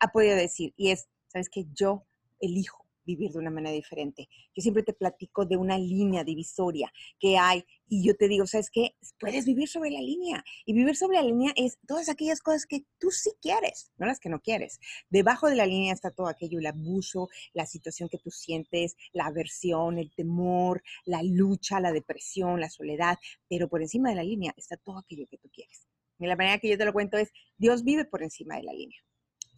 ha 0.00 0.08
podido 0.08 0.36
decir. 0.36 0.74
Y 0.76 0.90
es, 0.90 1.08
¿sabes 1.28 1.48
qué? 1.48 1.66
Yo 1.72 2.04
elijo 2.40 2.84
vivir 3.08 3.32
de 3.32 3.38
una 3.38 3.50
manera 3.50 3.74
diferente. 3.74 4.28
Yo 4.54 4.62
siempre 4.62 4.82
te 4.82 4.92
platico 4.92 5.46
de 5.46 5.56
una 5.56 5.78
línea 5.78 6.24
divisoria 6.24 6.92
que 7.18 7.38
hay 7.38 7.64
y 7.88 8.06
yo 8.06 8.14
te 8.14 8.28
digo, 8.28 8.46
¿sabes 8.46 8.70
qué? 8.70 8.94
Puedes 9.18 9.46
vivir 9.46 9.66
sobre 9.66 9.90
la 9.90 10.00
línea. 10.00 10.44
Y 10.66 10.74
vivir 10.74 10.94
sobre 10.94 11.16
la 11.16 11.22
línea 11.22 11.52
es 11.56 11.78
todas 11.86 12.10
aquellas 12.10 12.40
cosas 12.40 12.66
que 12.66 12.84
tú 12.98 13.10
sí 13.10 13.30
quieres, 13.40 13.90
no 13.96 14.06
las 14.06 14.20
que 14.20 14.28
no 14.28 14.40
quieres. 14.40 14.78
Debajo 15.08 15.48
de 15.48 15.56
la 15.56 15.66
línea 15.66 15.94
está 15.94 16.10
todo 16.10 16.28
aquello, 16.28 16.58
el 16.58 16.66
abuso, 16.66 17.28
la 17.54 17.64
situación 17.64 18.10
que 18.10 18.18
tú 18.18 18.30
sientes, 18.30 18.96
la 19.12 19.26
aversión, 19.26 19.98
el 19.98 20.12
temor, 20.14 20.82
la 21.06 21.22
lucha, 21.22 21.80
la 21.80 21.92
depresión, 21.92 22.60
la 22.60 22.68
soledad, 22.68 23.16
pero 23.48 23.68
por 23.68 23.80
encima 23.80 24.10
de 24.10 24.16
la 24.16 24.24
línea 24.24 24.52
está 24.56 24.76
todo 24.76 24.98
aquello 24.98 25.26
que 25.30 25.38
tú 25.38 25.48
quieres. 25.50 25.88
Y 26.18 26.26
la 26.26 26.36
manera 26.36 26.58
que 26.58 26.68
yo 26.68 26.76
te 26.76 26.84
lo 26.84 26.92
cuento 26.92 27.16
es, 27.16 27.30
Dios 27.56 27.84
vive 27.84 28.04
por 28.04 28.22
encima 28.22 28.56
de 28.56 28.64
la 28.64 28.72
línea. 28.72 28.98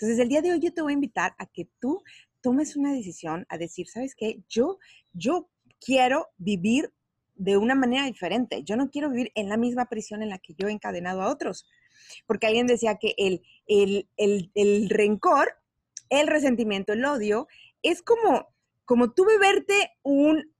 Entonces, 0.01 0.19
el 0.19 0.31
día 0.31 0.41
de 0.41 0.53
hoy 0.53 0.61
yo 0.61 0.73
te 0.73 0.81
voy 0.81 0.93
a 0.93 0.95
invitar 0.95 1.35
a 1.37 1.45
que 1.45 1.69
tú 1.79 2.03
tomes 2.41 2.77
una 2.77 2.93
decisión 2.93 3.47
a 3.49 3.59
decir, 3.59 3.89
¿sabes 3.89 4.15
qué? 4.15 4.43
Yo, 4.49 4.79
yo 5.13 5.49
quiero 5.81 6.29
vivir 6.39 6.93
de 7.35 7.57
una 7.57 7.75
manera 7.75 8.05
diferente. 8.05 8.63
Yo 8.65 8.77
no 8.77 8.91
quiero 8.91 9.11
vivir 9.11 9.33
en 9.35 9.49
la 9.49 9.57
misma 9.57 9.87
prisión 9.87 10.23
en 10.23 10.29
la 10.29 10.39
que 10.39 10.55
yo 10.55 10.69
he 10.69 10.73
encadenado 10.73 11.23
a 11.23 11.31
otros. 11.31 11.67
Porque 12.27 12.47
alguien 12.47 12.67
decía 12.67 12.97
que 12.97 13.15
el, 13.17 13.43
el, 13.67 14.09
el, 14.17 14.51
el 14.55 14.91
rencor, 14.91 15.57
el 16.11 16.27
resentimiento, 16.27 16.93
el 16.93 17.05
odio, 17.05 17.49
es 17.83 18.03
como, 18.03 18.55
como 18.85 19.13
tú 19.13 19.25
beberte 19.25 19.93
un 20.03 20.53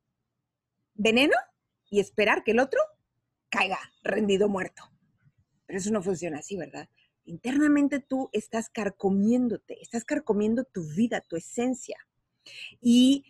veneno 0.95 1.35
y 1.91 2.01
esperar 2.01 2.45
que 2.45 2.53
el 2.53 2.61
otro 2.61 2.81
caiga 3.51 3.79
rendido 4.03 4.49
muerto. 4.49 4.83
Pero 5.67 5.79
eso 5.79 5.91
no 5.91 6.03
funciona 6.03 6.39
así, 6.39 6.57
¿verdad? 6.57 6.89
Internamente 7.25 8.01
tú 8.01 8.29
estás 8.33 8.69
carcomiéndote, 8.69 9.81
estás 9.81 10.05
carcomiendo 10.05 10.65
tu 10.65 10.85
vida, 10.85 11.21
tu 11.21 11.37
esencia. 11.37 11.99
Y 12.81 13.25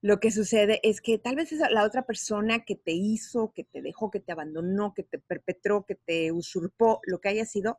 lo 0.00 0.20
que 0.20 0.30
sucede 0.30 0.80
es 0.82 1.00
que 1.00 1.18
tal 1.18 1.36
vez 1.36 1.52
la 1.70 1.84
otra 1.84 2.06
persona 2.06 2.64
que 2.64 2.76
te 2.76 2.92
hizo, 2.92 3.52
que 3.52 3.64
te 3.64 3.82
dejó, 3.82 4.10
que 4.10 4.20
te 4.20 4.32
abandonó, 4.32 4.94
que 4.94 5.02
te 5.02 5.18
perpetró, 5.18 5.84
que 5.84 5.96
te 5.96 6.30
usurpó, 6.30 7.00
lo 7.04 7.20
que 7.20 7.30
haya 7.30 7.44
sido, 7.44 7.78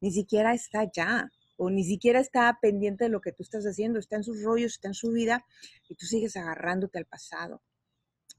ni 0.00 0.10
siquiera 0.10 0.52
está 0.54 0.90
ya 0.90 1.30
o 1.56 1.70
ni 1.70 1.84
siquiera 1.84 2.20
está 2.20 2.58
pendiente 2.60 3.04
de 3.04 3.10
lo 3.10 3.20
que 3.20 3.32
tú 3.32 3.42
estás 3.42 3.64
haciendo, 3.66 3.98
está 3.98 4.16
en 4.16 4.24
sus 4.24 4.42
rollos, 4.42 4.72
está 4.72 4.88
en 4.88 4.94
su 4.94 5.12
vida 5.12 5.44
y 5.88 5.94
tú 5.94 6.06
sigues 6.06 6.36
agarrándote 6.36 6.98
al 6.98 7.04
pasado. 7.04 7.62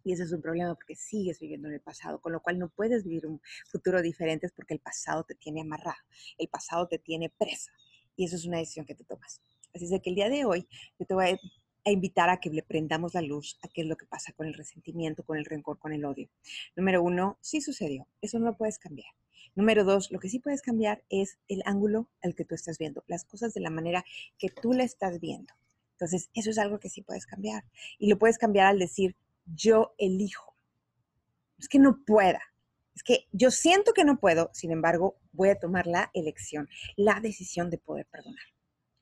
Y 0.04 0.14
ese 0.14 0.24
es 0.24 0.32
un 0.32 0.42
problema 0.42 0.76
porque 0.76 0.96
sigues 0.96 1.40
viviendo 1.40 1.68
en 1.68 1.76
el 1.76 1.82
pasado, 1.82 2.20
con 2.20 2.32
lo 2.32 2.42
cual 2.42 2.60
no 2.60 2.70
puedes 2.70 3.04
vivir 3.04 3.28
un 3.28 3.42
futuro 3.68 4.02
diferente 4.02 4.50
porque 4.56 4.74
el 4.74 4.80
pasado 4.80 5.24
te 5.24 5.36
tiene 5.36 5.62
amarrado, 5.62 6.02
el 6.38 6.48
pasado 6.48 6.88
te 6.88 7.00
tiene 7.00 7.30
presa. 7.30 7.72
Y 8.16 8.26
eso 8.26 8.36
es 8.36 8.46
una 8.46 8.58
decisión 8.58 8.86
que 8.86 8.96
te 8.96 9.04
tomas. 9.04 9.42
Así 9.74 9.86
es 9.86 10.02
que 10.02 10.10
el 10.10 10.16
día 10.16 10.30
de 10.30 10.46
hoy 10.46 10.68
yo 11.00 11.06
te 11.06 11.14
voy 11.14 11.30
a 11.30 11.40
a 11.86 11.92
invitar 11.92 12.30
a 12.30 12.40
que 12.40 12.50
le 12.50 12.64
prendamos 12.64 13.14
la 13.14 13.22
luz 13.22 13.58
a 13.64 13.68
qué 13.68 13.82
es 13.82 13.88
lo 13.88 13.96
que 13.96 14.06
pasa 14.06 14.34
con 14.34 14.48
el 14.48 14.54
resentimiento, 14.54 15.24
con 15.24 15.38
el 15.38 15.46
rencor, 15.46 15.80
con 15.80 15.94
el 15.94 16.06
odio. 16.06 16.30
Número 16.76 17.02
uno, 17.02 17.38
sí 17.42 17.62
sucedió, 17.62 18.08
eso 18.22 18.40
no 18.40 18.46
lo 18.46 18.58
puedes 18.58 18.78
cambiar. 18.78 19.14
Número 19.56 19.84
dos, 19.84 20.12
lo 20.12 20.20
que 20.20 20.30
sí 20.30 20.40
puedes 20.40 20.62
cambiar 20.62 21.04
es 21.10 21.38
el 21.48 21.62
ángulo 21.66 22.08
al 22.22 22.36
que 22.36 22.46
tú 22.46 22.56
estás 22.56 22.78
viendo, 22.78 23.04
las 23.08 23.26
cosas 23.26 23.54
de 23.54 23.62
la 23.62 23.70
manera 23.70 24.06
que 24.38 24.50
tú 24.50 24.74
le 24.74 24.84
estás 24.84 25.20
viendo. 25.20 25.54
Entonces, 25.94 26.30
eso 26.34 26.50
es 26.50 26.58
algo 26.58 26.80
que 26.80 26.90
sí 26.90 27.02
puedes 27.02 27.26
cambiar. 27.26 27.64
Y 28.00 28.10
lo 28.10 28.18
puedes 28.18 28.38
cambiar 28.38 28.68
al 28.68 28.80
decir, 28.80 29.16
yo 29.46 29.94
elijo. 29.98 30.56
Es 31.58 31.68
que 31.68 31.80
no 31.80 32.04
pueda. 32.06 32.42
Es 32.96 33.04
que 33.04 33.28
yo 33.32 33.52
siento 33.52 33.94
que 33.94 34.04
no 34.04 34.20
puedo, 34.20 34.50
sin 34.54 34.72
embargo, 34.72 35.20
voy 35.32 35.50
a 35.50 35.60
tomar 35.60 35.88
la 35.88 36.12
elección, 36.14 36.68
la 36.98 37.20
decisión 37.22 37.70
de 37.70 37.78
poder 37.78 38.06
perdonar, 38.08 38.44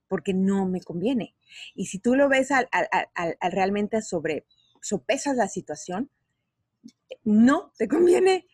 porque 0.08 0.34
no 0.34 0.68
me 0.68 0.82
conviene. 0.82 1.36
Y 1.74 1.88
si 1.88 2.00
tú 2.00 2.16
lo 2.16 2.30
ves 2.30 2.52
al, 2.52 2.68
realmente 3.52 4.02
sobre, 4.02 4.46
sopesas 4.82 5.36
la 5.36 5.48
situación, 5.48 6.12
no 7.24 7.74
te 7.78 7.88
conviene 7.88 8.46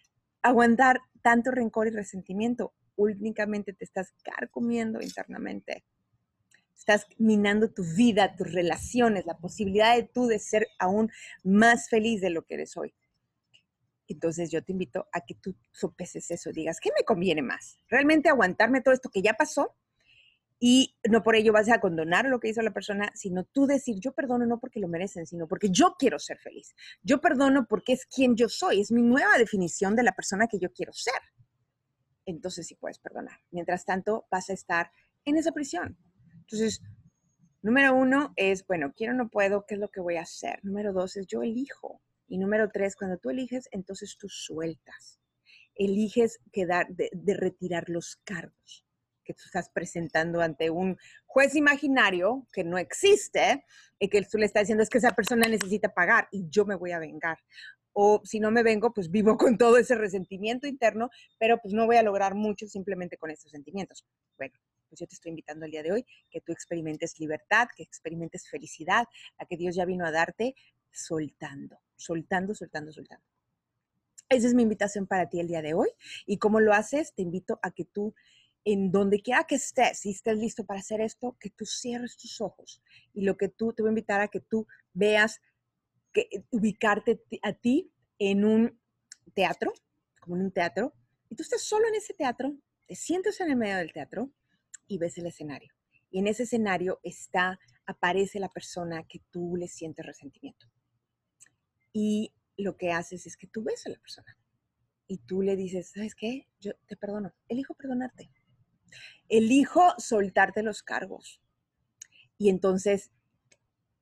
aguantar 0.42 1.02
tanto 1.22 1.52
rencor 1.52 1.88
y 1.88 1.92
resentimiento. 1.92 2.74
Únicamente 2.96 3.74
te 3.74 3.84
estás 3.84 4.14
carcomiendo 4.24 5.02
internamente 5.02 5.84
estás 6.76 7.08
minando 7.18 7.72
tu 7.72 7.84
vida, 7.84 8.36
tus 8.36 8.52
relaciones, 8.52 9.26
la 9.26 9.38
posibilidad 9.38 9.96
de 9.96 10.04
tú 10.04 10.28
de 10.28 10.40
ser 10.40 10.68
aún 10.80 11.12
más 11.44 11.90
feliz 11.90 12.22
de 12.22 12.30
lo 12.30 12.44
que 12.46 12.56
eres 12.56 12.78
hoy. 12.78 12.94
Entonces 14.08 14.52
yo 14.52 14.64
te 14.64 14.72
invito 14.72 15.08
a 15.12 15.22
que 15.22 15.36
tú 15.36 15.56
sopeses 15.72 16.30
eso, 16.30 16.52
digas, 16.52 16.80
¿qué 16.80 16.92
me 16.96 17.04
conviene 17.04 17.42
más? 17.42 17.80
¿Realmente 17.88 18.30
aguantarme 18.30 18.82
todo 18.82 18.94
esto 18.94 19.10
que 19.10 19.22
ya 19.22 19.34
pasó? 19.34 19.76
Y 20.60 20.96
no 21.10 21.22
por 21.22 21.36
ello 21.36 21.52
vas 21.52 21.70
a 21.70 21.82
condonar 21.82 22.26
lo 22.26 22.40
que 22.40 22.50
hizo 22.50 22.62
la 22.62 22.74
persona, 22.74 23.12
sino 23.14 23.44
tú 23.44 23.66
decir, 23.66 23.98
yo 24.00 24.14
perdono 24.14 24.46
no 24.46 24.60
porque 24.60 24.80
lo 24.80 24.88
merecen, 24.88 25.26
sino 25.26 25.48
porque 25.48 25.70
yo 25.70 25.96
quiero 25.98 26.18
ser 26.18 26.38
feliz. 26.38 26.76
Yo 27.04 27.20
perdono 27.20 27.68
porque 27.68 27.94
es 27.94 28.06
quien 28.06 28.36
yo 28.36 28.48
soy, 28.48 28.82
es 28.82 28.92
mi 28.92 29.02
nueva 29.02 29.38
definición 29.38 29.96
de 29.96 30.04
la 30.04 30.14
persona 30.14 30.48
que 30.48 30.60
yo 30.60 30.72
quiero 30.72 30.94
ser. 30.94 31.20
Entonces 32.26 32.68
sí 32.68 32.76
puedes 32.76 33.00
perdonar. 33.00 33.40
Mientras 33.52 33.86
tanto, 33.86 34.28
vas 34.32 34.50
a 34.50 34.54
estar 34.54 34.92
en 35.26 35.38
esa 35.38 35.52
prisión, 35.52 35.98
entonces, 36.46 36.82
número 37.64 37.96
uno 37.96 38.34
es, 38.36 38.66
bueno, 38.68 38.94
quiero, 38.96 39.14
no 39.14 39.30
puedo, 39.30 39.66
¿qué 39.66 39.74
es 39.74 39.80
lo 39.80 39.90
que 39.90 40.00
voy 40.00 40.18
a 40.18 40.22
hacer? 40.22 40.60
Número 40.64 40.94
dos 40.94 41.18
es, 41.18 41.26
yo 41.26 41.42
elijo. 41.42 42.02
Y 42.28 42.38
número 42.38 42.70
tres, 42.72 42.96
cuando 42.96 43.18
tú 43.18 43.32
eliges, 43.32 43.68
entonces 43.72 44.16
tú 44.18 44.30
sueltas. 44.30 45.20
Eliges 45.74 46.40
quedar, 46.52 46.88
de, 46.90 47.10
retirar 47.34 47.90
los 47.90 48.18
cargos 48.24 48.86
que 49.24 49.34
tú 49.34 49.42
estás 49.46 49.70
presentando 49.72 50.40
ante 50.40 50.70
un 50.70 50.98
juez 51.26 51.56
imaginario 51.56 52.46
que 52.54 52.64
no 52.64 52.78
existe 52.78 53.66
y 53.98 54.08
que 54.08 54.22
tú 54.22 54.38
le 54.38 54.46
estás 54.46 54.64
diciendo 54.64 54.84
es 54.84 54.90
que 54.90 55.00
esa 55.00 55.16
persona 55.16 55.48
necesita 55.48 55.92
pagar 55.96 56.28
y 56.32 56.48
yo 56.48 56.64
me 56.66 56.76
voy 56.76 56.92
a 56.92 57.00
vengar. 57.00 57.40
O 57.94 58.22
si 58.24 58.40
no 58.40 58.52
me 58.52 58.62
vengo, 58.62 58.94
pues 58.94 59.10
vivo 59.10 59.36
con 59.38 59.58
todo 59.58 59.78
ese 59.78 59.96
resentimiento 59.96 60.68
interno, 60.68 61.10
pero 61.40 61.58
pues 61.58 61.74
no 61.74 61.88
voy 61.88 61.96
a 61.96 62.04
lograr 62.04 62.36
mucho 62.36 62.68
simplemente 62.68 63.18
con 63.18 63.32
esos 63.32 63.50
sentimientos. 63.50 64.06
Bueno, 64.38 64.54
pues 64.88 65.00
yo 65.00 65.08
te 65.08 65.16
estoy 65.16 65.30
invitando 65.30 65.66
el 65.66 65.72
día 65.72 65.84
de 65.84 65.92
hoy 65.92 66.06
que 66.30 66.42
tú 66.42 66.52
experimentes 66.52 67.20
libertad, 67.20 67.68
que 67.76 67.84
experimentes 67.84 68.48
felicidad, 68.48 69.06
a 69.38 69.46
que 69.46 69.58
Dios 69.58 69.76
ya 69.76 69.86
vino 69.86 70.06
a 70.06 70.12
darte 70.12 70.56
soltando, 70.92 71.80
soltando, 71.96 72.56
soltando, 72.56 72.92
soltando. 72.92 73.26
Esa 74.30 74.48
es 74.48 74.54
mi 74.54 74.64
invitación 74.64 75.06
para 75.06 75.30
ti 75.30 75.40
el 75.40 75.48
día 75.48 75.62
de 75.62 75.74
hoy. 75.74 75.90
¿Y 76.26 76.38
cómo 76.38 76.60
lo 76.60 76.74
haces? 76.74 77.14
Te 77.14 77.22
invito 77.22 77.60
a 77.62 77.72
que 77.72 77.86
tú, 77.86 78.16
en 78.64 78.92
donde 78.92 79.22
quiera 79.22 79.44
que 79.44 79.56
estés, 79.56 80.00
si 80.00 80.12
estés 80.12 80.38
listo 80.38 80.66
para 80.66 80.80
hacer 80.80 81.02
esto, 81.02 81.38
que 81.40 81.52
tú 81.52 81.66
cierres 81.66 82.18
tus 82.18 82.42
ojos. 82.42 82.82
Y 83.14 83.22
lo 83.22 83.38
que 83.38 83.50
tú, 83.50 83.74
te 83.74 83.84
voy 83.84 83.90
a 83.90 83.92
invitar 83.92 84.22
a 84.22 84.28
que 84.28 84.40
tú 84.40 84.68
veas, 84.94 85.42
que 86.12 86.28
ubicarte 86.50 87.22
a 87.44 87.54
ti 87.54 87.92
en 88.18 88.46
un 88.46 88.80
teatro, 89.34 89.74
como 90.20 90.38
en 90.38 90.44
un 90.44 90.52
teatro, 90.52 90.94
y 91.30 91.36
tú 91.36 91.44
estás 91.44 91.62
solo 91.62 91.88
en 91.88 91.96
ese 91.96 92.14
teatro, 92.14 92.56
te 92.88 92.96
sientes 92.96 93.40
en 93.42 93.52
el 93.52 93.58
medio 93.58 93.78
del 93.78 93.92
teatro 93.92 94.32
y 94.88 94.98
ves 94.98 95.18
el 95.18 95.28
escenario. 95.28 95.72
Y 96.10 96.20
en 96.20 96.28
ese 96.28 96.44
escenario 96.44 97.00
está, 97.04 97.60
aparece 97.86 98.40
la 98.40 98.50
persona 98.50 99.04
que 99.08 99.22
tú 99.32 99.56
le 99.58 99.68
sientes 99.68 100.06
resentimiento. 100.06 100.68
Y 101.92 102.34
lo 102.58 102.78
que 102.78 102.92
haces 102.92 103.26
es 103.26 103.38
que 103.38 103.48
tú 103.48 103.64
ves 103.64 103.86
a 103.86 103.90
la 103.90 104.00
persona 104.00 104.38
y 105.08 105.20
tú 105.20 105.42
le 105.42 105.56
dices, 105.56 105.92
¿sabes 105.94 106.16
qué? 106.16 106.48
Yo 106.60 106.74
te 106.88 106.96
perdono. 106.96 107.34
Elijo 107.48 107.74
perdonarte. 107.76 108.32
Elijo 109.30 109.94
soltarte 109.98 110.64
los 110.64 110.84
cargos. 110.84 111.42
Y 112.38 112.50
entonces, 112.50 113.12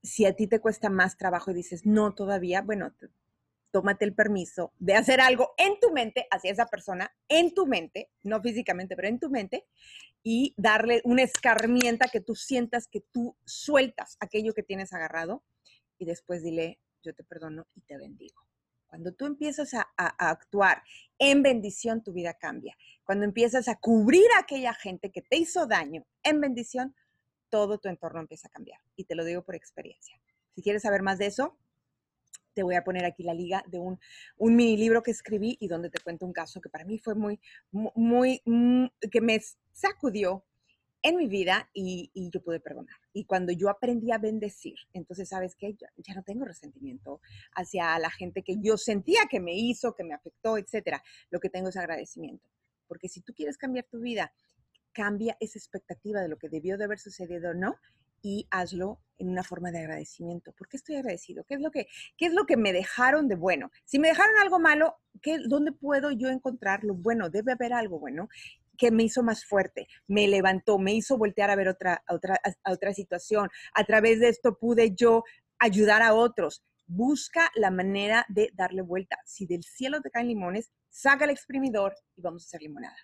si 0.01 0.25
a 0.25 0.35
ti 0.35 0.47
te 0.47 0.59
cuesta 0.59 0.89
más 0.89 1.17
trabajo 1.17 1.51
y 1.51 1.55
dices, 1.55 1.85
no, 1.85 2.13
todavía, 2.13 2.61
bueno, 2.61 2.93
tómate 3.73 4.05
el 4.05 4.13
permiso 4.13 4.71
de 4.77 4.93
hacer 4.93 5.19
algo 5.19 5.55
en 5.57 5.79
tu 5.79 5.91
mente 5.91 6.27
hacia 6.29 6.51
esa 6.51 6.67
persona, 6.67 7.11
en 7.27 7.55
tu 7.55 7.65
mente, 7.65 8.11
no 8.21 8.39
físicamente, 8.39 8.95
pero 8.95 9.07
en 9.07 9.19
tu 9.19 9.31
mente, 9.31 9.65
y 10.21 10.53
darle 10.57 11.01
una 11.05 11.23
escarmienta 11.23 12.07
que 12.07 12.21
tú 12.21 12.35
sientas 12.35 12.87
que 12.87 13.01
tú 13.01 13.35
sueltas 13.45 14.15
aquello 14.19 14.53
que 14.53 14.61
tienes 14.61 14.93
agarrado 14.93 15.43
y 15.97 16.05
después 16.05 16.43
dile, 16.43 16.79
yo 17.01 17.15
te 17.15 17.23
perdono 17.23 17.65
y 17.73 17.81
te 17.81 17.97
bendigo. 17.97 18.45
Cuando 18.85 19.11
tú 19.11 19.25
empiezas 19.25 19.73
a, 19.73 19.91
a, 19.97 20.29
actuar 20.29 20.83
en 21.17 21.41
bendición, 21.41 22.03
tu 22.03 22.13
vida 22.13 22.35
cambia. 22.35 22.77
Cuando 23.03 23.25
empiezas 23.25 23.67
a 23.67 23.79
cubrir 23.79 24.27
a 24.35 24.41
aquella 24.41 24.75
gente 24.75 25.11
que 25.11 25.23
te 25.23 25.37
hizo 25.37 25.65
daño 25.65 26.05
en 26.21 26.39
bendición, 26.39 26.95
todo 27.49 27.79
tu 27.79 27.89
entorno 27.89 28.19
empieza 28.19 28.49
a 28.49 28.51
cambiar. 28.51 28.79
Y 28.95 29.05
te 29.05 29.15
lo 29.15 29.25
digo 29.25 29.43
por 29.43 29.55
experiencia. 29.55 30.15
Si 30.53 30.61
quieres 30.61 30.83
saber 30.83 31.01
más 31.01 31.17
de 31.17 31.25
eso, 31.25 31.57
te 32.53 32.63
voy 32.63 32.75
a 32.75 32.83
poner 32.83 33.05
aquí 33.05 33.23
la 33.23 33.33
liga 33.33 33.63
de 33.67 33.79
un, 33.79 33.99
un 34.37 34.55
mini 34.55 34.77
libro 34.77 35.03
que 35.03 35.11
escribí 35.11 35.57
y 35.59 35.67
donde 35.67 35.89
te 35.89 36.01
cuento 36.01 36.25
un 36.25 36.33
caso 36.33 36.61
que 36.61 36.69
para 36.69 36.85
mí 36.85 36.99
fue 36.99 37.15
muy, 37.15 37.39
muy, 37.71 38.41
mm, 38.45 38.85
que 39.11 39.21
me 39.21 39.39
sacudió 39.71 40.45
en 41.03 41.17
mi 41.17 41.27
vida 41.27 41.69
y, 41.73 42.09
yo 42.31 42.41
pude 42.41 42.61
perdonar. 42.61 42.95
Y 43.11 43.25
cuando 43.25 43.51
yo 43.51 43.69
aprendí 43.69 44.11
a 44.11 44.17
bendecir, 44.17 44.75
entonces, 44.93 45.29
¿sabes 45.29 45.55
qué? 45.55 45.73
Ya, 45.73 45.89
ya, 45.97 46.15
no 46.15 46.23
tengo 46.23 46.45
resentimiento 46.45 47.19
hacia 47.55 47.99
la 47.99 48.09
gente 48.09 48.41
que 48.41 48.55
yo 48.61 48.77
sentía 48.77 49.25
que 49.29 49.41
me 49.41 49.53
hizo, 49.53 49.93
que 49.95 50.05
me 50.05 50.13
afectó, 50.13 50.57
etcétera. 50.57 51.03
Lo 51.29 51.41
que 51.41 51.49
tengo 51.49 51.69
es 51.69 51.77
agradecimiento. 51.77 52.47
Porque 52.87 53.09
si 53.09 53.21
tú 53.21 53.33
quieres 53.33 53.57
cambiar 53.57 53.85
tu 53.85 53.99
vida, 53.99 54.33
cambia 54.93 55.35
esa 55.41 55.59
expectativa 55.59 56.21
de 56.21 56.29
lo 56.29 56.37
que 56.37 56.47
debió 56.47 56.77
de 56.77 56.85
haber 56.85 56.99
sucedido 56.99 57.51
o 57.51 57.53
no 57.53 57.75
y 58.23 58.47
hazlo 58.49 59.01
en 59.19 59.29
una 59.29 59.43
forma 59.43 59.69
de 59.69 59.79
agradecimiento. 59.79 60.53
¿Por 60.53 60.67
qué 60.67 60.77
estoy 60.77 60.95
agradecido? 60.95 61.43
¿Qué 61.43 61.55
es 61.55 61.61
lo 61.61 61.69
que, 61.69 61.87
qué 62.17 62.25
es 62.25 62.33
lo 62.33 62.45
que 62.45 62.57
me 62.57 62.73
dejaron 62.73 63.27
de 63.27 63.35
bueno? 63.35 63.69
Si 63.85 63.99
me 63.99 64.07
dejaron 64.07 64.35
algo 64.41 64.59
malo, 64.59 64.95
¿qué, 65.21 65.37
¿dónde 65.45 65.71
puedo 65.71 66.09
yo 66.11 66.29
encontrar 66.29 66.83
lo 66.83 66.95
bueno? 66.95 67.29
Debe 67.29 67.51
haber 67.51 67.73
algo 67.73 67.99
bueno 67.99 68.29
que 68.77 68.89
me 68.89 69.03
hizo 69.03 69.21
más 69.21 69.45
fuerte, 69.45 69.87
me 70.07 70.27
levantó, 70.27 70.79
me 70.79 70.93
hizo 70.93 71.17
voltear 71.17 71.51
a 71.51 71.55
ver 71.55 71.67
otra, 71.67 72.03
otra, 72.09 72.39
a 72.63 72.71
otra 72.71 72.93
situación. 72.93 73.49
A 73.75 73.83
través 73.83 74.19
de 74.19 74.29
esto 74.29 74.57
pude 74.57 74.95
yo 74.95 75.23
ayudar 75.59 76.01
a 76.01 76.13
otros. 76.13 76.63
Busca 76.87 77.51
la 77.55 77.71
manera 77.71 78.25
de 78.29 78.49
darle 78.53 78.81
vuelta. 78.81 79.17
Si 79.25 79.45
del 79.45 79.63
cielo 79.63 80.01
te 80.01 80.09
caen 80.09 80.27
limones, 80.27 80.71
saca 80.89 81.25
el 81.25 81.31
exprimidor 81.31 81.93
y 82.15 82.21
vamos 82.21 82.43
a 82.43 82.47
hacer 82.47 82.61
limonada. 82.61 82.97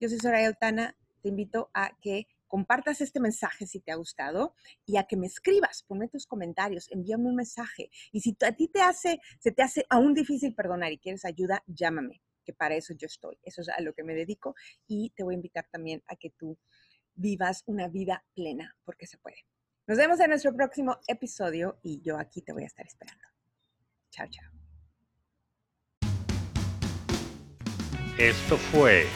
Yo 0.00 0.08
soy 0.08 0.18
Soraya 0.18 0.50
Otana, 0.50 0.96
te 1.22 1.28
invito 1.28 1.70
a 1.74 1.92
que 2.00 2.26
compartas 2.52 3.00
este 3.00 3.18
mensaje 3.18 3.66
si 3.66 3.80
te 3.80 3.92
ha 3.92 3.94
gustado 3.96 4.54
y 4.84 4.98
a 4.98 5.04
que 5.04 5.16
me 5.16 5.26
escribas, 5.26 5.84
ponme 5.88 6.08
tus 6.08 6.26
comentarios, 6.26 6.86
envíame 6.92 7.30
un 7.30 7.36
mensaje. 7.36 7.88
Y 8.12 8.20
si 8.20 8.36
a 8.46 8.52
ti 8.52 8.68
te 8.68 8.82
hace, 8.82 9.22
se 9.40 9.52
te 9.52 9.62
hace 9.62 9.86
aún 9.88 10.12
difícil 10.12 10.54
perdonar 10.54 10.92
y 10.92 10.98
quieres 10.98 11.24
ayuda, 11.24 11.64
llámame 11.66 12.20
que 12.44 12.52
para 12.52 12.74
eso 12.74 12.92
yo 12.92 13.06
estoy, 13.06 13.38
eso 13.42 13.62
es 13.62 13.70
a 13.70 13.80
lo 13.80 13.94
que 13.94 14.04
me 14.04 14.12
dedico 14.12 14.54
y 14.86 15.14
te 15.16 15.22
voy 15.22 15.32
a 15.32 15.36
invitar 15.36 15.66
también 15.70 16.02
a 16.08 16.16
que 16.16 16.28
tú 16.28 16.58
vivas 17.14 17.62
una 17.64 17.88
vida 17.88 18.22
plena, 18.34 18.76
porque 18.84 19.06
se 19.06 19.16
puede. 19.16 19.46
Nos 19.86 19.96
vemos 19.96 20.20
en 20.20 20.28
nuestro 20.28 20.54
próximo 20.54 20.98
episodio 21.06 21.78
y 21.82 22.02
yo 22.02 22.18
aquí 22.18 22.42
te 22.42 22.52
voy 22.52 22.64
a 22.64 22.66
estar 22.66 22.84
esperando. 22.84 23.24
Chao, 24.10 24.26
chao. 24.28 24.50
Esto 28.18 28.58
fue 28.58 29.06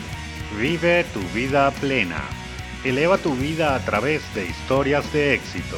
Vive 0.58 1.04
tu 1.12 1.20
vida 1.34 1.70
plena. 1.72 2.45
Eleva 2.86 3.18
tu 3.18 3.34
vida 3.34 3.74
a 3.74 3.80
través 3.80 4.22
de 4.36 4.46
historias 4.46 5.12
de 5.12 5.34
éxito. 5.34 5.76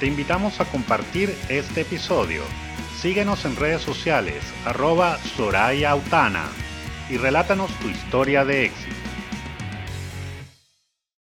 Te 0.00 0.06
invitamos 0.06 0.58
a 0.58 0.64
compartir 0.64 1.36
este 1.50 1.82
episodio 1.82 2.42
Síguenos 2.98 3.44
en 3.44 3.54
redes 3.56 3.82
sociales, 3.82 4.42
arroba 4.64 5.18
Soraya 5.36 5.90
Autana, 5.90 6.46
y 7.10 7.18
relátanos 7.18 7.70
tu 7.80 7.90
historia 7.90 8.46
de 8.46 8.64
éxito. 8.64 9.03